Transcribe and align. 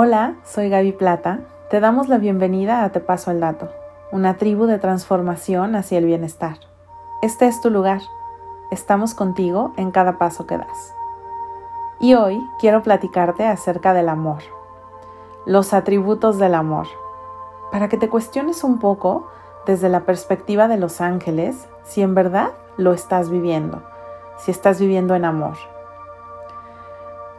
Hola, 0.00 0.36
soy 0.44 0.68
Gaby 0.68 0.92
Plata. 0.92 1.40
Te 1.70 1.80
damos 1.80 2.06
la 2.06 2.18
bienvenida 2.18 2.84
a 2.84 2.92
Te 2.92 3.00
Paso 3.00 3.32
el 3.32 3.40
Dato, 3.40 3.68
una 4.12 4.36
tribu 4.36 4.66
de 4.66 4.78
transformación 4.78 5.74
hacia 5.74 5.98
el 5.98 6.04
bienestar. 6.04 6.58
Este 7.20 7.48
es 7.48 7.60
tu 7.60 7.68
lugar. 7.68 8.00
Estamos 8.70 9.14
contigo 9.14 9.72
en 9.76 9.90
cada 9.90 10.16
paso 10.16 10.46
que 10.46 10.56
das. 10.56 10.94
Y 11.98 12.14
hoy 12.14 12.40
quiero 12.60 12.84
platicarte 12.84 13.44
acerca 13.44 13.92
del 13.92 14.08
amor, 14.08 14.38
los 15.46 15.74
atributos 15.74 16.38
del 16.38 16.54
amor, 16.54 16.86
para 17.72 17.88
que 17.88 17.96
te 17.96 18.08
cuestiones 18.08 18.62
un 18.62 18.78
poco 18.78 19.26
desde 19.66 19.88
la 19.88 20.02
perspectiva 20.02 20.68
de 20.68 20.76
los 20.76 21.00
ángeles 21.00 21.66
si 21.82 22.02
en 22.02 22.14
verdad 22.14 22.52
lo 22.76 22.92
estás 22.92 23.30
viviendo, 23.30 23.82
si 24.38 24.52
estás 24.52 24.78
viviendo 24.78 25.16
en 25.16 25.24
amor. 25.24 25.56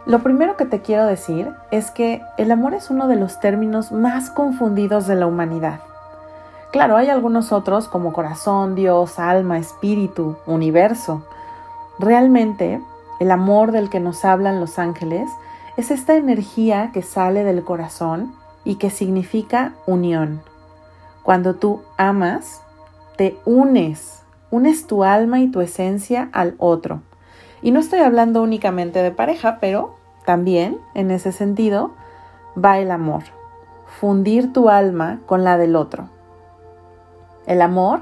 Lo 0.10 0.24
primero 0.24 0.58
que 0.58 0.66
te 0.66 0.82
quiero 0.82 1.06
decir 1.06 1.54
es 1.70 1.92
que 1.92 2.24
el 2.38 2.50
amor 2.50 2.74
es 2.74 2.90
uno 2.90 3.08
de 3.08 3.16
los 3.16 3.40
términos 3.40 3.92
más 3.92 4.32
confundidos 4.32 5.06
de 5.06 5.14
la 5.14 5.28
humanidad. 5.28 5.82
Claro, 6.72 6.98
hay 6.98 7.10
algunos 7.10 7.52
otros 7.52 7.88
como 7.88 8.12
corazón, 8.12 8.74
Dios, 8.74 9.20
alma, 9.20 9.60
espíritu, 9.60 10.36
universo. 10.48 11.22
Realmente, 12.00 12.82
el 13.20 13.30
amor 13.30 13.72
del 13.72 13.92
que 13.92 14.00
nos 14.00 14.26
hablan 14.26 14.60
los 14.60 14.80
ángeles 14.80 15.30
es 15.78 15.92
esta 15.92 16.16
energía 16.16 16.90
que 16.92 17.04
sale 17.04 17.44
del 17.44 17.64
corazón 17.64 18.34
y 18.66 18.78
que 18.78 18.90
significa 18.90 19.74
unión. 19.86 20.42
Cuando 21.22 21.54
tú 21.54 21.84
amas, 21.98 22.64
te 23.16 23.38
unes, 23.46 24.24
unes 24.50 24.88
tu 24.88 25.04
alma 25.04 25.40
y 25.40 25.52
tu 25.52 25.62
esencia 25.62 26.30
al 26.32 26.56
otro. 26.58 27.02
Y 27.62 27.70
no 27.70 27.80
estoy 27.80 28.00
hablando 28.00 28.42
únicamente 28.42 29.04
de 29.04 29.12
pareja, 29.12 29.60
pero 29.62 29.99
también, 30.30 30.78
en 30.94 31.10
ese 31.10 31.32
sentido, 31.32 31.90
va 32.56 32.78
el 32.78 32.92
amor, 32.92 33.24
fundir 34.00 34.54
tu 34.54 34.70
alma 34.70 35.22
con 35.26 35.44
la 35.44 35.58
del 35.58 35.76
otro. 35.76 36.08
El 37.48 37.64
amor 37.64 38.02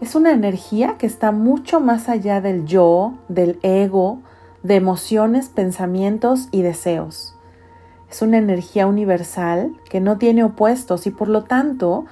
es 0.00 0.16
una 0.16 0.32
energía 0.32 0.96
que 0.98 1.06
está 1.06 1.30
mucho 1.30 1.78
más 1.78 2.08
allá 2.08 2.40
del 2.40 2.66
yo, 2.66 3.14
del 3.28 3.60
ego, 3.62 4.18
de 4.64 4.74
emociones, 4.74 5.50
pensamientos 5.50 6.48
y 6.50 6.62
deseos. 6.62 7.36
Es 8.10 8.22
una 8.22 8.38
energía 8.38 8.88
universal 8.88 9.72
que 9.88 10.00
no 10.00 10.18
tiene 10.18 10.42
opuestos 10.42 11.06
y 11.06 11.12
por 11.12 11.28
lo 11.28 11.44
tanto 11.44 12.06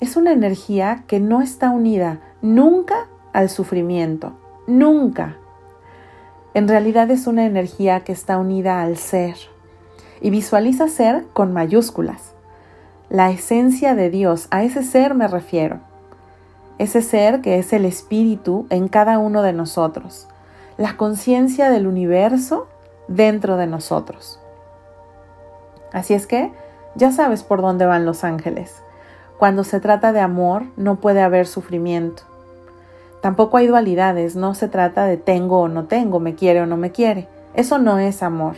es 0.00 0.16
una 0.16 0.32
energía 0.32 1.04
que 1.06 1.20
no 1.20 1.40
está 1.40 1.70
unida 1.70 2.18
nunca 2.42 3.06
al 3.32 3.48
sufrimiento, 3.48 4.32
nunca 4.66 5.36
en 6.54 6.68
realidad 6.68 7.10
es 7.10 7.26
una 7.26 7.44
energía 7.44 8.00
que 8.00 8.12
está 8.12 8.38
unida 8.38 8.82
al 8.82 8.96
ser 8.96 9.36
y 10.20 10.30
visualiza 10.30 10.88
ser 10.88 11.26
con 11.32 11.52
mayúsculas. 11.52 12.32
La 13.08 13.30
esencia 13.30 13.94
de 13.94 14.10
Dios, 14.10 14.48
a 14.50 14.64
ese 14.64 14.82
ser 14.82 15.14
me 15.14 15.28
refiero. 15.28 15.80
Ese 16.78 17.02
ser 17.02 17.40
que 17.40 17.58
es 17.58 17.72
el 17.72 17.84
espíritu 17.84 18.66
en 18.70 18.88
cada 18.88 19.18
uno 19.18 19.42
de 19.42 19.52
nosotros, 19.52 20.28
la 20.76 20.96
conciencia 20.96 21.70
del 21.70 21.86
universo 21.86 22.68
dentro 23.08 23.56
de 23.56 23.66
nosotros. 23.66 24.40
Así 25.92 26.14
es 26.14 26.26
que 26.26 26.52
ya 26.94 27.10
sabes 27.12 27.42
por 27.42 27.62
dónde 27.62 27.86
van 27.86 28.04
los 28.04 28.24
ángeles. 28.24 28.82
Cuando 29.38 29.64
se 29.64 29.80
trata 29.80 30.12
de 30.12 30.20
amor 30.20 30.64
no 30.76 30.96
puede 30.96 31.22
haber 31.22 31.46
sufrimiento. 31.46 32.24
Tampoco 33.20 33.56
hay 33.56 33.66
dualidades, 33.66 34.36
no 34.36 34.54
se 34.54 34.68
trata 34.68 35.04
de 35.06 35.16
tengo 35.16 35.60
o 35.60 35.68
no 35.68 35.86
tengo, 35.86 36.20
me 36.20 36.34
quiere 36.34 36.60
o 36.60 36.66
no 36.66 36.76
me 36.76 36.92
quiere. 36.92 37.26
Eso 37.54 37.78
no 37.78 37.98
es 37.98 38.22
amor. 38.22 38.56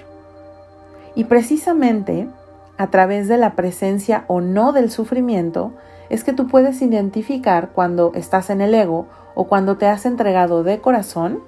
Y 1.15 1.25
precisamente 1.25 2.29
a 2.77 2.89
través 2.89 3.29
de 3.29 3.39
la 3.39 3.55
presencia 3.57 4.25
o 4.27 4.41
no 4.41 4.73
del 4.73 4.91
sufrimiento 4.91 5.73
es 6.11 6.25
que 6.25 6.33
tú 6.33 6.47
puedes 6.47 6.83
identificar 6.83 7.71
cuando 7.71 8.13
estás 8.15 8.51
en 8.51 8.61
el 8.61 8.75
ego 8.75 9.07
o 9.35 9.45
cuando 9.45 9.77
te 9.77 9.87
has 9.87 10.05
entregado 10.05 10.63
de 10.63 10.81
corazón 10.81 11.41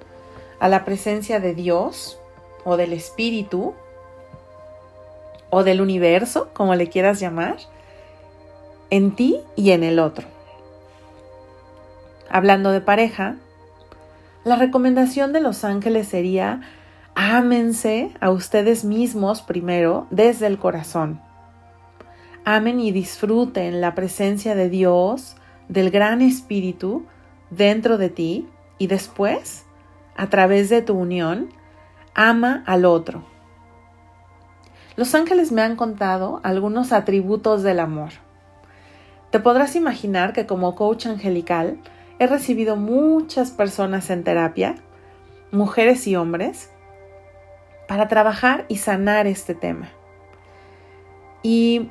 a 0.59 0.67
la 0.67 0.85
presencia 0.85 1.39
de 1.39 1.53
Dios 1.53 2.19
o 2.63 2.77
del 2.77 2.93
Espíritu 2.93 3.73
o 5.49 5.63
del 5.63 5.81
universo, 5.81 6.49
como 6.53 6.73
le 6.73 6.89
quieras 6.89 7.19
llamar, 7.19 7.57
en 8.89 9.15
ti 9.15 9.41
y 9.55 9.71
en 9.71 9.83
el 9.83 9.99
otro 9.99 10.25
hablando 12.33 12.71
de 12.71 12.81
pareja, 12.81 13.35
la 14.43 14.55
recomendación 14.55 15.33
de 15.33 15.39
los 15.39 15.63
ángeles 15.63 16.07
sería 16.07 16.61
ámense 17.13 18.09
a 18.19 18.31
ustedes 18.31 18.83
mismos 18.83 19.43
primero 19.43 20.07
desde 20.09 20.47
el 20.47 20.57
corazón. 20.57 21.21
Amen 22.43 22.79
y 22.79 22.91
disfruten 22.91 23.81
la 23.81 23.93
presencia 23.93 24.55
de 24.55 24.67
Dios, 24.67 25.35
del 25.69 25.91
gran 25.91 26.23
Espíritu 26.23 27.05
dentro 27.51 27.99
de 27.99 28.09
ti 28.09 28.49
y 28.79 28.87
después, 28.87 29.63
a 30.17 30.27
través 30.27 30.69
de 30.69 30.81
tu 30.81 30.95
unión, 30.95 31.49
ama 32.15 32.63
al 32.65 32.85
otro. 32.85 33.23
Los 34.95 35.13
ángeles 35.13 35.51
me 35.51 35.61
han 35.61 35.75
contado 35.75 36.41
algunos 36.41 36.93
atributos 36.93 37.61
del 37.61 37.79
amor. 37.79 38.09
Te 39.29 39.39
podrás 39.39 39.75
imaginar 39.75 40.33
que 40.33 40.47
como 40.47 40.73
coach 40.73 41.05
angelical 41.05 41.77
he 42.19 42.27
recibido 42.27 42.75
muchas 42.75 43.51
personas 43.51 44.09
en 44.09 44.23
terapia, 44.23 44.75
mujeres 45.51 46.07
y 46.07 46.15
hombres, 46.15 46.69
para 47.87 48.07
trabajar 48.07 48.65
y 48.69 48.77
sanar 48.77 49.27
este 49.27 49.55
tema. 49.55 49.89
Y 51.41 51.89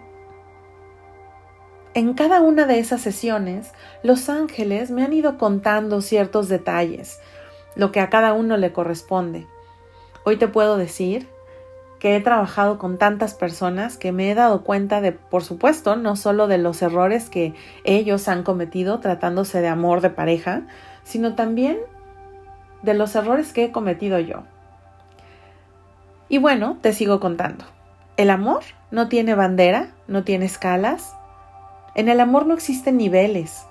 en 1.95 2.15
cada 2.15 2.41
una 2.41 2.67
de 2.67 2.79
esas 2.79 3.03
sesiones, 3.03 3.73
los 4.03 4.29
ángeles 4.29 4.91
me 4.91 5.05
han 5.05 5.13
ido 5.13 5.37
contando 5.37 6.01
ciertos 6.01 6.49
detalles, 6.49 7.21
lo 7.77 7.93
que 7.93 8.01
a 8.01 8.09
cada 8.09 8.33
uno 8.33 8.57
le 8.57 8.73
corresponde. 8.73 9.47
Hoy 10.25 10.37
te 10.37 10.49
puedo 10.49 10.77
decir 10.79 11.29
que 12.03 12.17
he 12.17 12.21
trabajado 12.21 12.79
con 12.79 12.99
tantas 12.99 13.35
personas 13.35 13.97
que 13.97 14.11
me 14.11 14.29
he 14.29 14.35
dado 14.35 14.65
cuenta 14.65 15.01
de, 15.01 15.13
por 15.13 15.45
supuesto, 15.45 15.95
no 15.95 16.17
solo 16.17 16.49
de 16.49 16.59
los 16.59 16.83
errores 16.83 17.31
que 17.31 17.55
ellos 17.85 18.27
han 18.27 18.43
cometido 18.43 18.99
tratándose 18.99 19.61
de 19.61 19.69
amor 19.69 20.01
de 20.01 20.11
pareja, 20.11 20.63
sino 21.05 21.37
también 21.37 21.79
de 22.83 22.95
los 22.95 23.15
errores 23.15 23.53
que 23.53 23.67
he 23.67 23.71
cometido 23.71 24.19
yo. 24.19 24.43
Y 26.29 26.39
bueno, 26.39 26.77
te 26.81 26.93
sigo 26.93 27.21
contando. 27.21 27.67
El 28.17 28.31
amor 28.31 28.65
no 28.91 29.09
tiene 29.09 29.37
bandera, 29.37 29.91
no 30.09 30.25
tiene 30.25 30.47
escalas. 30.47 31.15
En 31.95 32.09
el 32.09 32.19
amor 32.19 32.47
no 32.47 32.55
existen 32.55 32.97
niveles, 32.97 33.65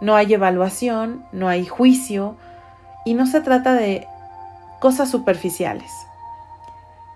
no 0.00 0.16
hay 0.16 0.34
evaluación, 0.34 1.24
no 1.30 1.46
hay 1.46 1.66
juicio 1.66 2.34
y 3.04 3.14
no 3.14 3.26
se 3.26 3.40
trata 3.40 3.74
de 3.74 4.08
cosas 4.80 5.08
superficiales. 5.08 6.09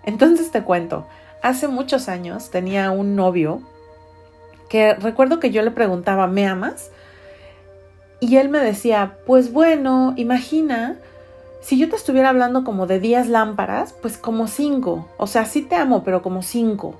Entonces 0.06 0.50
te 0.50 0.62
cuento, 0.62 1.06
hace 1.42 1.68
muchos 1.68 2.08
años 2.08 2.50
tenía 2.50 2.90
un 2.90 3.16
novio 3.16 3.62
que 4.68 4.94
recuerdo 4.94 5.40
que 5.40 5.50
yo 5.50 5.62
le 5.62 5.70
preguntaba, 5.70 6.26
¿me 6.26 6.46
amas? 6.46 6.90
Y 8.20 8.36
él 8.36 8.48
me 8.48 8.58
decía, 8.58 9.18
pues 9.26 9.52
bueno, 9.52 10.14
imagina, 10.16 10.96
si 11.60 11.78
yo 11.78 11.88
te 11.88 11.96
estuviera 11.96 12.30
hablando 12.30 12.64
como 12.64 12.86
de 12.86 13.00
10 13.00 13.28
lámparas, 13.28 13.92
pues 13.92 14.18
como 14.18 14.48
5. 14.48 15.08
O 15.16 15.26
sea, 15.26 15.44
sí 15.44 15.62
te 15.62 15.76
amo, 15.76 16.04
pero 16.04 16.22
como 16.22 16.42
5. 16.42 16.94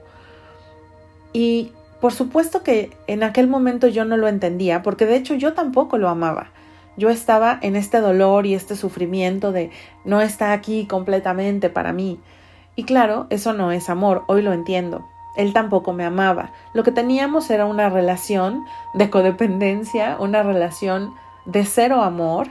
Y 1.33 1.73
por 2.01 2.13
supuesto 2.13 2.63
que 2.63 2.91
en 3.07 3.23
aquel 3.23 3.49
momento 3.49 3.89
yo 3.89 4.05
no 4.05 4.17
lo 4.17 4.29
entendía, 4.29 4.83
porque 4.83 5.07
de 5.07 5.17
hecho 5.17 5.35
yo 5.35 5.55
tampoco 5.55 5.99
lo 5.99 6.09
amaba. 6.09 6.51
Yo 6.97 7.11
estaba 7.11 7.59
en 7.63 7.77
este 7.77 8.01
dolor 8.01 8.47
y 8.47 8.55
este 8.55 8.77
sufrimiento 8.77 9.51
de 9.51 9.71
no 10.05 10.21
está 10.21 10.53
aquí 10.53 10.87
completamente 10.87 11.71
para 11.71 11.93
mí. 11.93 12.21
Y 12.77 12.85
claro, 12.85 13.27
eso 13.31 13.53
no 13.53 13.73
es 13.73 13.89
amor, 13.89 14.25
hoy 14.27 14.43
lo 14.43 14.53
entiendo. 14.53 15.07
Él 15.37 15.53
tampoco 15.53 15.93
me 15.93 16.05
amaba. 16.05 16.53
Lo 16.73 16.83
que 16.83 16.93
teníamos 16.93 17.51
era 17.51 17.67
una 17.67 17.89
relación 17.89 18.65
de 18.95 19.11
codependencia, 19.11 20.17
una 20.19 20.43
relación 20.43 21.15
de 21.45 21.65
cero 21.65 22.03
amor 22.03 22.49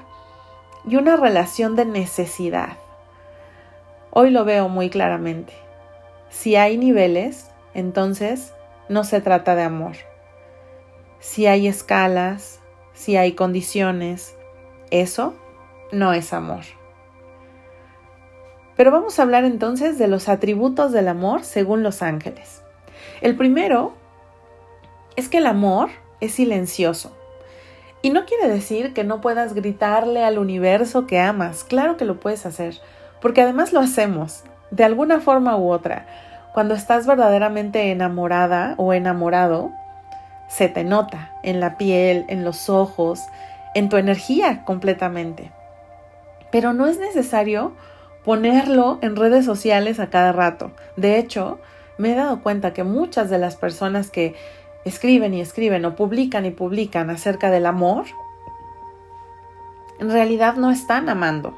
y 0.86 0.98
una 0.98 1.16
relación 1.16 1.76
de 1.76 1.86
necesidad. 1.86 2.78
Hoy 4.12 4.30
lo 4.30 4.46
veo 4.46 4.70
muy 4.70 4.90
claramente. 4.90 5.54
Si 6.30 6.56
hay 6.56 6.78
niveles, 6.78 7.52
entonces 7.74 8.54
no 8.90 9.04
se 9.04 9.22
trata 9.22 9.56
de 9.56 9.64
amor. 9.64 9.96
Si 11.20 11.48
hay 11.48 11.68
escalas, 11.68 12.60
si 12.94 13.16
hay 13.16 13.34
condiciones, 13.34 14.36
eso 14.92 15.34
no 15.92 16.14
es 16.14 16.34
amor. 16.34 16.64
Pero 18.76 18.92
vamos 18.92 19.20
a 19.20 19.24
hablar 19.24 19.46
entonces 19.46 19.98
de 19.98 20.08
los 20.08 20.30
atributos 20.30 20.92
del 20.92 21.08
amor 21.08 21.44
según 21.44 21.84
los 21.84 22.02
ángeles. 22.02 22.64
El 23.22 23.36
primero 23.36 23.94
es 25.16 25.30
que 25.30 25.38
el 25.38 25.46
amor 25.46 25.90
es 26.20 26.34
silencioso. 26.34 27.16
Y 28.02 28.10
no 28.10 28.26
quiere 28.26 28.50
decir 28.50 28.94
que 28.94 29.04
no 29.04 29.22
puedas 29.22 29.54
gritarle 29.54 30.24
al 30.24 30.38
universo 30.38 31.08
que 31.08 31.20
amas. 31.20 31.64
Claro 31.64 31.96
que 31.96 32.06
lo 32.06 32.20
puedes 32.20 32.46
hacer, 32.46 32.76
porque 33.22 33.42
además 33.42 33.72
lo 33.72 33.80
hacemos, 33.80 34.44
de 34.72 34.84
alguna 34.84 35.22
forma 35.22 35.56
u 35.56 35.72
otra. 35.72 36.06
Cuando 36.54 36.74
estás 36.74 37.08
verdaderamente 37.08 37.92
enamorada 37.92 38.76
o 38.78 38.94
enamorado, 38.94 39.72
se 40.50 40.68
te 40.68 40.84
nota 40.84 41.32
en 41.44 41.60
la 41.60 41.78
piel, 41.78 42.26
en 42.28 42.44
los 42.44 42.70
ojos, 42.70 43.22
en 43.74 43.90
tu 43.90 43.98
energía 43.98 44.64
completamente. 44.66 45.52
Pero 46.52 46.74
no 46.74 46.88
es 46.88 47.00
necesario 47.00 47.74
ponerlo 48.24 49.00
en 49.02 49.16
redes 49.16 49.46
sociales 49.46 50.00
a 50.00 50.10
cada 50.10 50.32
rato. 50.32 50.72
De 50.96 51.18
hecho, 51.18 51.60
me 51.98 52.14
he 52.14 52.16
dado 52.16 52.42
cuenta 52.42 52.74
que 52.74 52.84
muchas 52.84 53.30
de 53.30 53.38
las 53.38 53.56
personas 53.56 54.10
que 54.10 54.36
escriben 54.86 55.34
y 55.34 55.42
escriben 55.42 55.86
o 55.86 55.96
publican 55.96 56.46
y 56.46 56.52
publican 56.52 57.10
acerca 57.10 57.52
del 57.52 57.66
amor, 57.66 58.06
en 60.00 60.12
realidad 60.12 60.56
no 60.56 60.72
están 60.72 61.10
amando. 61.10 61.56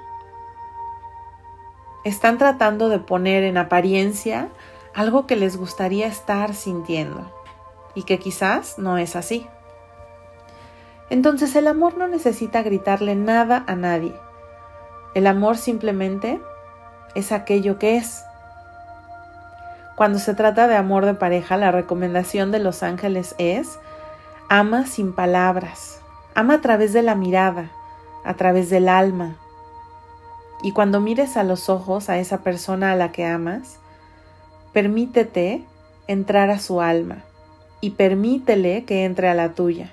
Están 2.03 2.37
tratando 2.37 2.89
de 2.89 2.99
poner 2.99 3.43
en 3.43 3.57
apariencia 3.57 4.49
algo 4.93 5.25
que 5.25 5.35
les 5.35 5.57
gustaría 5.57 6.07
estar 6.07 6.53
sintiendo 6.53 7.31
y 7.95 8.03
que 8.03 8.19
quizás 8.19 8.77
no 8.77 8.97
es 8.97 9.15
así. 9.15 9.47
Entonces 11.09 11.55
el 11.55 11.67
amor 11.67 11.97
no 11.97 12.07
necesita 12.07 12.63
gritarle 12.63 13.15
nada 13.15 13.63
a 13.67 13.75
nadie. 13.75 14.13
El 15.13 15.27
amor 15.27 15.57
simplemente 15.57 16.41
es 17.15 17.31
aquello 17.31 17.79
que 17.79 17.97
es. 17.97 18.23
Cuando 19.95 20.19
se 20.19 20.33
trata 20.33 20.67
de 20.67 20.75
amor 20.75 21.05
de 21.05 21.13
pareja, 21.13 21.57
la 21.57 21.71
recomendación 21.71 22.51
de 22.51 22.59
los 22.59 22.83
ángeles 22.83 23.33
es 23.37 23.79
ama 24.49 24.85
sin 24.85 25.13
palabras, 25.13 26.01
ama 26.35 26.55
a 26.55 26.61
través 26.61 26.93
de 26.93 27.01
la 27.01 27.15
mirada, 27.15 27.71
a 28.23 28.35
través 28.35 28.69
del 28.69 28.89
alma. 28.89 29.37
Y 30.61 30.73
cuando 30.73 30.99
mires 30.99 31.37
a 31.37 31.43
los 31.43 31.69
ojos 31.69 32.09
a 32.09 32.17
esa 32.19 32.39
persona 32.39 32.91
a 32.91 32.95
la 32.95 33.11
que 33.11 33.25
amas, 33.25 33.79
permítete 34.73 35.63
entrar 36.07 36.49
a 36.49 36.59
su 36.59 36.81
alma 36.81 37.23
y 37.81 37.91
permítele 37.91 38.83
que 38.83 39.05
entre 39.05 39.29
a 39.29 39.33
la 39.33 39.53
tuya. 39.53 39.91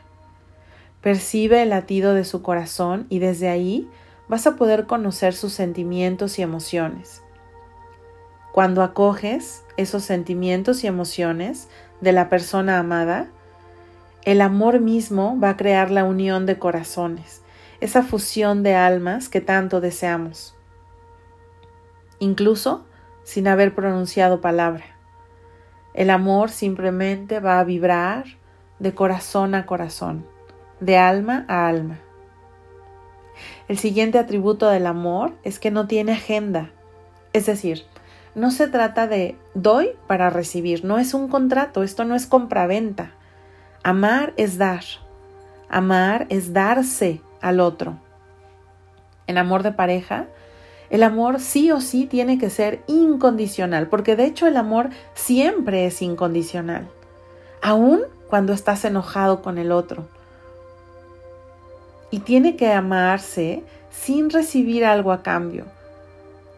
Percibe 1.01 1.63
el 1.63 1.71
latido 1.71 2.15
de 2.15 2.25
su 2.25 2.43
corazón 2.43 3.07
y 3.09 3.19
desde 3.19 3.49
ahí 3.49 3.89
vas 4.33 4.47
a 4.47 4.57
poder 4.57 4.87
conocer 4.87 5.35
sus 5.35 5.53
sentimientos 5.53 6.39
y 6.39 6.43
emociones. 6.43 7.23
Cuando 8.51 8.83
acoges 8.83 9.67
esos 9.77 10.05
sentimientos 10.05 10.85
y 10.85 10.87
emociones 10.87 11.69
de 12.01 12.13
la 12.13 12.31
persona 12.31 12.79
amada, 12.79 13.29
el 14.23 14.41
amor 14.41 14.81
mismo 14.81 15.39
va 15.39 15.51
a 15.51 15.57
crear 15.59 15.91
la 15.91 16.05
unión 16.05 16.47
de 16.47 16.59
corazones, 16.59 17.43
esa 17.83 18.03
fusión 18.03 18.63
de 18.63 18.75
almas 18.75 19.29
que 19.29 19.43
tanto 19.43 19.83
deseamos, 19.83 20.57
incluso 22.19 22.87
sin 23.25 23.47
haber 23.47 23.75
pronunciado 23.75 24.41
palabra. 24.41 24.97
El 25.93 26.09
amor 26.09 26.49
simplemente 26.49 27.39
va 27.39 27.61
a 27.61 27.65
vibrar 27.65 28.25
de 28.79 28.95
corazón 28.95 29.55
a 29.55 29.67
corazón, 29.67 30.27
de 30.81 30.97
alma 30.97 31.45
a 31.49 31.69
alma. 31.69 31.99
El 33.73 33.79
siguiente 33.79 34.19
atributo 34.19 34.69
del 34.69 34.87
amor 34.87 35.33
es 35.45 35.59
que 35.59 35.71
no 35.71 35.87
tiene 35.87 36.13
agenda, 36.13 36.69
es 37.33 37.47
decir, 37.47 37.87
no 38.35 38.51
se 38.51 38.69
trata 38.69 39.07
de 39.07 39.39
doy 39.55 39.93
para 40.07 40.29
recibir, 40.29 40.85
no 40.85 40.99
es 40.99 41.15
un 41.15 41.29
contrato, 41.29 41.83
esto 41.83 42.05
no 42.05 42.15
es 42.15 42.27
compraventa. 42.27 43.13
Amar 43.83 44.35
es 44.37 44.59
dar, 44.59 44.85
amar 45.71 46.27
es 46.29 46.53
darse 46.53 47.23
al 47.41 47.61
otro. 47.61 47.99
En 49.27 49.39
amor 49.39 49.63
de 49.63 49.73
pareja, 49.73 50.27
el 50.91 51.03
amor 51.03 51.41
sí 51.41 51.71
o 51.71 51.81
sí 51.81 52.05
tiene 52.05 52.37
que 52.37 52.51
ser 52.51 52.83
incondicional, 52.89 53.89
porque 53.89 54.17
de 54.17 54.27
hecho 54.27 54.47
el 54.47 54.59
amor 54.59 54.91
siempre 55.15 55.87
es 55.87 56.03
incondicional, 56.03 56.91
aun 57.63 58.03
cuando 58.29 58.53
estás 58.53 58.85
enojado 58.85 59.41
con 59.41 59.57
el 59.57 59.73
otro. 59.73 60.09
Y 62.13 62.21
tiene 62.21 62.55
que 62.55 62.73
amarse 62.73 63.65
sin 63.91 64.31
recibir 64.31 64.85
algo 64.85 65.11
a 65.11 65.25
cambio 65.25 65.65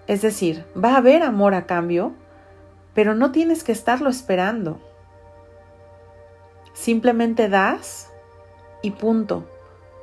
es 0.06 0.20
decir, 0.20 0.64
va 0.76 0.94
a 0.94 0.98
haber 0.98 1.22
amor 1.22 1.54
a 1.54 1.66
cambio, 1.66 2.12
pero 2.94 3.14
no 3.14 3.32
tienes 3.32 3.64
que 3.64 3.72
estarlo 3.72 4.10
esperando. 4.10 4.78
Simplemente 6.74 7.48
das 7.48 8.10
y 8.82 8.90
punto. 8.90 9.48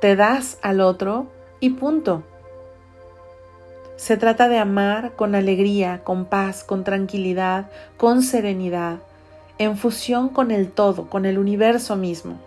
Te 0.00 0.16
das 0.16 0.58
al 0.62 0.80
otro 0.80 1.28
y 1.60 1.70
punto. 1.70 2.24
Se 3.96 4.16
trata 4.16 4.48
de 4.48 4.58
amar 4.58 5.14
con 5.14 5.36
alegría, 5.36 6.02
con 6.02 6.24
paz, 6.24 6.64
con 6.64 6.82
tranquilidad, 6.82 7.70
con 7.96 8.22
serenidad, 8.22 8.98
en 9.58 9.76
fusión 9.76 10.28
con 10.28 10.50
el 10.50 10.72
todo, 10.72 11.08
con 11.08 11.24
el 11.24 11.38
universo 11.38 11.94
mismo. 11.94 12.40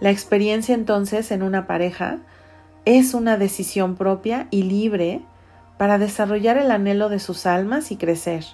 La 0.00 0.10
experiencia 0.10 0.74
entonces 0.74 1.30
en 1.30 1.42
una 1.42 1.66
pareja 1.66 2.18
es 2.86 3.12
una 3.12 3.36
decisión 3.36 3.96
propia 3.96 4.48
y 4.50 4.62
libre 4.62 5.22
para 5.76 5.98
desarrollar 5.98 6.56
el 6.56 6.70
anhelo 6.70 7.10
de 7.10 7.18
sus 7.18 7.44
almas 7.44 7.92
y 7.92 7.96
crecer. 7.96 8.44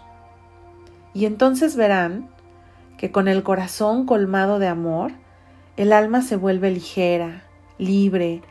Y 1.14 1.24
entonces 1.24 1.76
verán 1.76 2.28
que 2.98 3.12
con 3.12 3.28
el 3.28 3.42
corazón 3.44 4.06
colmado 4.06 4.58
de 4.58 4.66
amor, 4.66 5.12
el 5.76 5.92
alma 5.92 6.22
se 6.22 6.36
vuelve 6.36 6.70
ligera, 6.70 7.44
libre, 7.78 8.42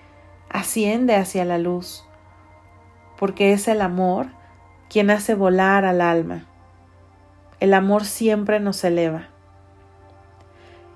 asciende 0.50 1.16
hacia 1.16 1.44
la 1.44 1.58
luz, 1.58 2.06
porque 3.18 3.52
es 3.52 3.68
el 3.68 3.82
amor 3.82 4.28
quien 4.90 5.10
hace 5.10 5.36
volar 5.36 5.84
al 5.84 6.00
alma. 6.00 6.46
El 7.60 7.74
amor 7.74 8.06
siempre 8.06 8.60
nos 8.60 8.84
eleva. 8.84 9.28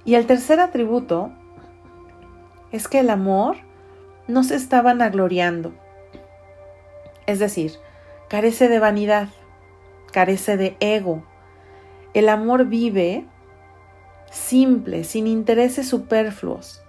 Y 0.05 0.15
el 0.15 0.25
tercer 0.25 0.59
atributo 0.59 1.31
es 2.71 2.87
que 2.87 2.99
el 2.99 3.09
amor 3.09 3.57
no 4.27 4.43
se 4.43 4.55
está 4.55 4.81
vanagloriando, 4.81 5.73
es 7.25 7.39
decir, 7.39 7.73
carece 8.27 8.69
de 8.69 8.79
vanidad, 8.79 9.29
carece 10.11 10.57
de 10.57 10.75
ego. 10.79 11.23
El 12.13 12.27
amor 12.27 12.65
vive 12.65 13.25
simple, 14.31 15.03
sin 15.03 15.27
intereses 15.27 15.87
superfluos. 15.87 16.81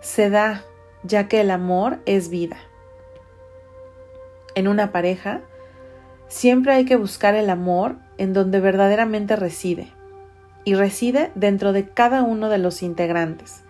Se 0.00 0.30
da, 0.30 0.64
ya 1.02 1.28
que 1.28 1.40
el 1.40 1.50
amor 1.50 2.00
es 2.06 2.28
vida. 2.28 2.56
En 4.54 4.68
una 4.68 4.92
pareja, 4.92 5.40
siempre 6.28 6.72
hay 6.72 6.84
que 6.84 6.96
buscar 6.96 7.34
el 7.34 7.50
amor 7.50 7.96
en 8.18 8.32
donde 8.32 8.60
verdaderamente 8.60 9.36
reside. 9.36 9.92
Y 10.64 10.74
reside 10.74 11.30
dentro 11.34 11.72
de 11.72 11.88
cada 11.88 12.22
uno 12.22 12.48
de 12.48 12.58
los 12.58 12.82
integrantes. 12.82 13.62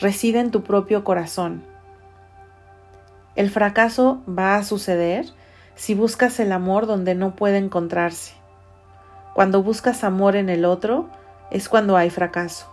Reside 0.00 0.40
en 0.40 0.50
tu 0.50 0.62
propio 0.62 1.04
corazón. 1.04 1.62
El 3.36 3.50
fracaso 3.50 4.22
va 4.28 4.56
a 4.56 4.64
suceder 4.64 5.26
si 5.74 5.94
buscas 5.94 6.40
el 6.40 6.52
amor 6.52 6.86
donde 6.86 7.14
no 7.14 7.36
puede 7.36 7.58
encontrarse. 7.58 8.34
Cuando 9.34 9.62
buscas 9.62 10.04
amor 10.04 10.36
en 10.36 10.48
el 10.48 10.64
otro 10.64 11.08
es 11.50 11.68
cuando 11.68 11.96
hay 11.96 12.10
fracaso. 12.10 12.70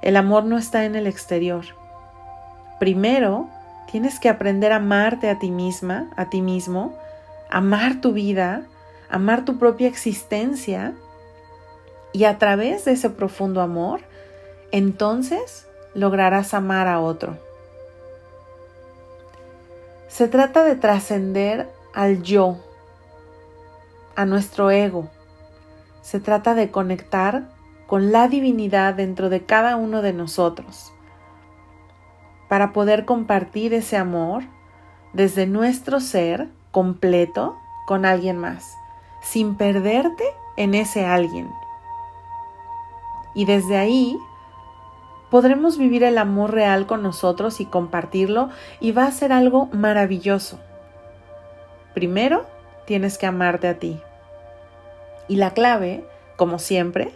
El 0.00 0.16
amor 0.16 0.44
no 0.44 0.58
está 0.58 0.84
en 0.84 0.96
el 0.96 1.06
exterior. 1.06 1.64
Primero, 2.80 3.48
tienes 3.90 4.18
que 4.18 4.28
aprender 4.28 4.72
a 4.72 4.76
amarte 4.76 5.28
a 5.28 5.38
ti 5.38 5.50
misma, 5.50 6.10
a 6.16 6.30
ti 6.30 6.40
mismo, 6.42 6.96
amar 7.50 8.00
tu 8.00 8.12
vida, 8.12 8.62
amar 9.10 9.44
tu 9.44 9.58
propia 9.58 9.88
existencia 9.88 10.94
y 12.12 12.24
a 12.24 12.38
través 12.38 12.84
de 12.84 12.92
ese 12.92 13.10
profundo 13.10 13.60
amor, 13.60 14.00
entonces 14.70 15.66
lograrás 15.94 16.54
amar 16.54 16.88
a 16.88 17.00
otro. 17.00 17.36
Se 20.08 20.28
trata 20.28 20.64
de 20.64 20.76
trascender 20.76 21.68
al 21.94 22.22
yo, 22.22 22.58
a 24.14 24.24
nuestro 24.24 24.70
ego. 24.70 25.08
Se 26.02 26.20
trata 26.20 26.54
de 26.54 26.70
conectar 26.70 27.48
con 27.86 28.12
la 28.12 28.28
divinidad 28.28 28.94
dentro 28.94 29.28
de 29.28 29.44
cada 29.44 29.76
uno 29.76 30.02
de 30.02 30.12
nosotros 30.12 30.92
para 32.48 32.72
poder 32.74 33.06
compartir 33.06 33.72
ese 33.72 33.96
amor 33.96 34.42
desde 35.14 35.46
nuestro 35.46 36.00
ser 36.00 36.48
completo 36.70 37.56
con 37.86 38.04
alguien 38.04 38.36
más, 38.36 38.76
sin 39.22 39.54
perderte 39.54 40.24
en 40.56 40.74
ese 40.74 41.06
alguien. 41.06 41.50
Y 43.34 43.46
desde 43.46 43.78
ahí 43.78 44.18
podremos 45.32 45.78
vivir 45.78 46.04
el 46.04 46.18
amor 46.18 46.52
real 46.52 46.86
con 46.86 47.02
nosotros 47.02 47.62
y 47.62 47.64
compartirlo 47.64 48.50
y 48.80 48.92
va 48.92 49.06
a 49.06 49.10
ser 49.10 49.32
algo 49.32 49.70
maravilloso. 49.72 50.58
Primero, 51.94 52.44
tienes 52.84 53.16
que 53.16 53.24
amarte 53.24 53.66
a 53.66 53.78
ti. 53.78 53.98
Y 55.28 55.36
la 55.36 55.52
clave, 55.52 56.04
como 56.36 56.58
siempre, 56.58 57.12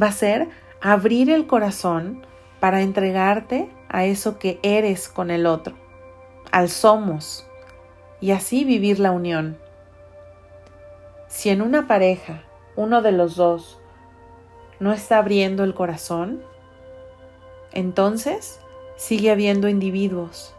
va 0.00 0.06
a 0.06 0.12
ser 0.12 0.46
abrir 0.80 1.28
el 1.28 1.48
corazón 1.48 2.24
para 2.60 2.82
entregarte 2.82 3.68
a 3.88 4.04
eso 4.04 4.38
que 4.38 4.60
eres 4.62 5.08
con 5.08 5.32
el 5.32 5.44
otro, 5.44 5.74
al 6.52 6.68
somos, 6.68 7.48
y 8.20 8.30
así 8.30 8.64
vivir 8.64 9.00
la 9.00 9.10
unión. 9.10 9.58
Si 11.26 11.50
en 11.50 11.62
una 11.62 11.88
pareja 11.88 12.44
uno 12.76 13.02
de 13.02 13.10
los 13.10 13.34
dos 13.34 13.80
no 14.78 14.92
está 14.92 15.18
abriendo 15.18 15.64
el 15.64 15.74
corazón, 15.74 16.44
entonces 17.76 18.58
sigue 18.96 19.30
habiendo 19.30 19.68
individuos, 19.68 20.54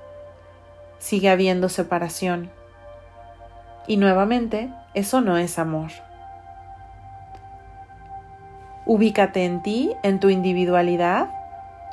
sigue 0.99 1.31
habiendo 1.31 1.67
separación. 1.67 2.51
Y 3.87 3.97
nuevamente, 3.97 4.69
eso 4.93 5.21
no 5.21 5.35
es 5.37 5.57
amor. 5.57 5.89
Ubícate 8.85 9.45
en 9.45 9.63
ti, 9.63 9.93
en 10.03 10.19
tu 10.19 10.29
individualidad, 10.29 11.31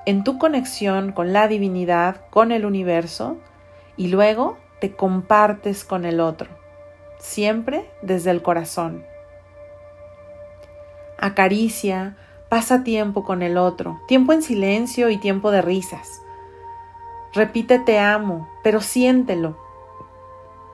en 0.04 0.24
tu 0.24 0.36
conexión 0.36 1.12
con 1.12 1.32
la 1.32 1.48
divinidad, 1.48 2.16
con 2.28 2.52
el 2.52 2.66
universo, 2.66 3.38
y 3.96 4.08
luego 4.08 4.58
te 4.78 4.94
compartes 4.94 5.84
con 5.84 6.04
el 6.04 6.20
otro, 6.20 6.50
siempre 7.18 7.90
desde 8.02 8.30
el 8.30 8.42
corazón. 8.42 9.06
Acaricia, 11.16 12.18
pasa 12.54 12.84
tiempo 12.84 13.24
con 13.24 13.42
el 13.42 13.56
otro, 13.56 14.00
tiempo 14.06 14.32
en 14.32 14.40
silencio 14.40 15.10
y 15.10 15.16
tiempo 15.16 15.50
de 15.50 15.60
risas. 15.60 16.22
Repite 17.32 17.80
te 17.80 17.98
amo, 17.98 18.48
pero 18.62 18.80
siéntelo, 18.80 19.58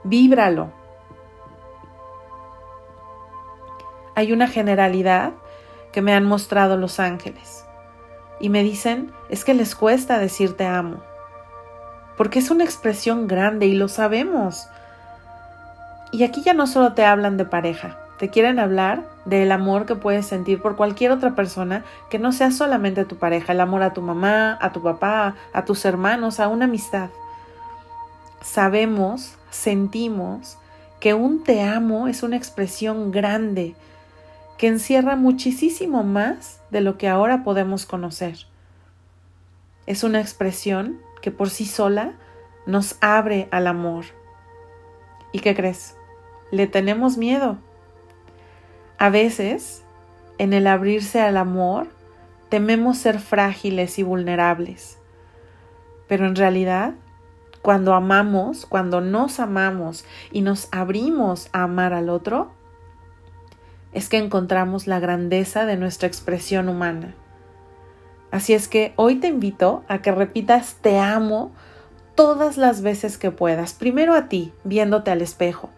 víbralo. 0.05 0.71
Hay 4.15 4.35
una 4.35 4.47
generalidad 4.47 5.33
que 5.91 6.03
me 6.03 6.13
han 6.13 6.27
mostrado 6.27 6.77
los 6.77 7.01
ángeles 7.01 7.65
y 8.41 8.51
me 8.51 8.63
dicen 8.63 9.11
es 9.31 9.47
que 9.47 9.55
les 9.55 9.75
cuesta 9.75 10.19
decir 10.19 10.59
te 10.59 10.67
amo 10.67 11.01
porque 12.19 12.41
es 12.41 12.51
una 12.51 12.65
expresión 12.65 13.27
grande 13.27 13.65
y 13.65 13.73
lo 13.73 13.89
sabemos. 13.89 14.69
Y 16.13 16.25
aquí 16.25 16.43
ya 16.43 16.53
no 16.53 16.67
solo 16.67 16.93
te 16.93 17.07
hablan 17.07 17.39
de 17.39 17.47
pareja, 17.47 17.97
te 18.19 18.29
quieren 18.29 18.59
hablar 18.59 19.09
del 19.31 19.53
amor 19.53 19.87
que 19.87 19.95
puedes 19.95 20.27
sentir 20.27 20.61
por 20.61 20.77
cualquier 20.77 21.13
otra 21.13 21.35
persona 21.35 21.85
que 22.11 22.19
no 22.19 22.33
sea 22.33 22.51
solamente 22.51 23.05
tu 23.05 23.17
pareja, 23.17 23.53
el 23.53 23.61
amor 23.61 23.83
a 23.83 23.93
tu 23.93 24.03
mamá, 24.03 24.59
a 24.61 24.73
tu 24.73 24.83
papá, 24.83 25.37
a 25.53 25.65
tus 25.65 25.85
hermanos, 25.85 26.41
a 26.41 26.49
una 26.49 26.65
amistad. 26.65 27.11
Sabemos, 28.43 29.37
sentimos 29.51 30.59
que 30.99 31.15
un 31.15 31.45
te 31.45 31.63
amo 31.63 32.09
es 32.09 32.23
una 32.23 32.37
expresión 32.37 33.13
grande 33.13 33.75
que 34.59 34.67
encierra 34.67 35.17
muchísimo 35.17 36.03
más 36.03 36.61
de 36.71 36.81
lo 36.81 36.99
que 36.99 37.09
ahora 37.09 37.45
podemos 37.45 37.87
conocer. 37.87 38.37
Es 39.87 40.03
una 40.03 40.21
expresión 40.21 41.01
que 41.23 41.31
por 41.31 41.51
sí 41.51 41.65
sola 41.65 42.15
nos 42.67 42.97
abre 43.01 43.49
al 43.53 43.69
amor. 43.69 44.07
¿Y 45.33 45.39
qué 45.39 45.55
crees? 45.55 45.95
Le 46.51 46.67
tenemos 46.67 47.17
miedo. 47.17 47.59
A 49.01 49.09
veces, 49.09 49.83
en 50.37 50.53
el 50.53 50.67
abrirse 50.67 51.23
al 51.23 51.39
amor, 51.39 51.89
tememos 52.51 52.99
ser 52.99 53.19
frágiles 53.19 53.99
y 53.99 54.03
vulnerables. 54.03 54.99
Pero 56.07 56.27
en 56.27 56.37
realidad, 56.37 56.93
cuando 57.63 57.95
amamos, 57.95 58.67
cuando 58.67 59.01
nos 59.01 59.41
amamos 59.41 60.05
y 60.33 60.43
nos 60.43 60.69
abrimos 60.71 61.49
a 61.55 61.63
amar 61.63 61.95
al 61.95 62.11
otro, 62.11 62.53
es 63.95 64.11
que 64.11 64.19
encontramos 64.19 64.87
la 64.87 65.01
grandeza 65.01 65.65
de 65.65 65.79
nuestra 65.79 66.07
expresión 66.07 66.69
humana. 66.69 67.15
Así 68.31 68.53
es 68.53 68.69
que 68.69 68.93
hoy 68.97 69.17
te 69.17 69.29
invito 69.29 69.83
a 69.89 70.03
que 70.03 70.13
repitas 70.13 70.77
te 70.83 70.99
amo 70.99 71.53
todas 72.15 72.59
las 72.59 72.83
veces 72.83 73.17
que 73.17 73.31
puedas. 73.31 73.73
Primero 73.73 74.13
a 74.13 74.29
ti, 74.29 74.53
viéndote 74.63 75.11
al 75.11 75.23
espejo, 75.23 75.71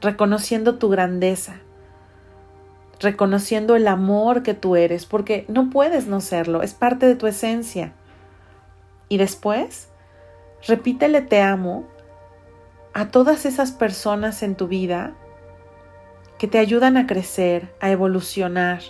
reconociendo 0.00 0.78
tu 0.78 0.88
grandeza, 0.88 1.56
reconociendo 3.00 3.76
el 3.76 3.88
amor 3.88 4.42
que 4.42 4.54
tú 4.54 4.76
eres, 4.76 5.06
porque 5.06 5.44
no 5.48 5.70
puedes 5.70 6.06
no 6.06 6.20
serlo, 6.20 6.62
es 6.62 6.74
parte 6.74 7.06
de 7.06 7.16
tu 7.16 7.26
esencia. 7.26 7.92
Y 9.08 9.16
después, 9.16 9.88
repítele 10.66 11.22
te 11.22 11.40
amo 11.40 11.84
a 12.92 13.08
todas 13.08 13.46
esas 13.46 13.72
personas 13.72 14.42
en 14.42 14.54
tu 14.54 14.68
vida 14.68 15.14
que 16.38 16.46
te 16.46 16.58
ayudan 16.58 16.96
a 16.96 17.06
crecer, 17.06 17.72
a 17.80 17.90
evolucionar, 17.90 18.80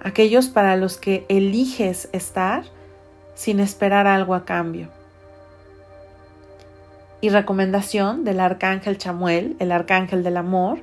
aquellos 0.00 0.48
para 0.48 0.76
los 0.76 0.98
que 0.98 1.24
eliges 1.28 2.08
estar 2.12 2.64
sin 3.34 3.58
esperar 3.58 4.06
algo 4.06 4.34
a 4.34 4.44
cambio. 4.44 4.88
Y 7.20 7.30
recomendación 7.30 8.24
del 8.24 8.40
arcángel 8.40 8.98
Chamuel, 8.98 9.56
el 9.58 9.72
arcángel 9.72 10.22
del 10.22 10.36
amor, 10.36 10.80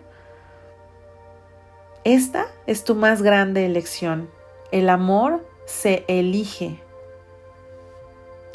esta 2.03 2.48
es 2.67 2.84
tu 2.84 2.96
más 2.96 3.22
grande 3.22 3.65
elección. 3.65 4.29
El 4.72 4.89
amor 4.89 5.46
se 5.65 6.03
elige. 6.08 6.79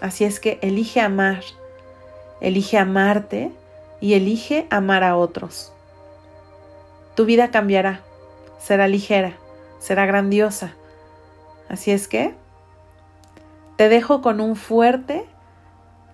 Así 0.00 0.24
es 0.24 0.40
que 0.40 0.58
elige 0.62 1.00
amar, 1.00 1.42
elige 2.40 2.78
amarte 2.78 3.50
y 4.00 4.14
elige 4.14 4.66
amar 4.70 5.04
a 5.04 5.16
otros. 5.16 5.72
Tu 7.14 7.24
vida 7.24 7.50
cambiará, 7.50 8.00
será 8.58 8.88
ligera 8.88 9.36
será 9.78 10.06
grandiosa. 10.06 10.74
Así 11.68 11.90
es 11.90 12.08
que 12.08 12.34
te 13.76 13.88
dejo 13.88 14.22
con 14.22 14.40
un 14.40 14.56
fuerte 14.56 15.26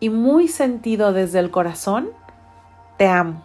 y 0.01 0.11
muy 0.11 0.49
sentido 0.49 1.12
desde 1.12 1.39
el 1.39 1.51
corazón, 1.51 2.11
te 2.99 3.07
amo. 3.07 3.45